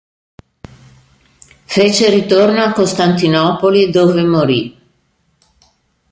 [1.75, 4.81] Fece ritorno a Costantinopoli, dove morì.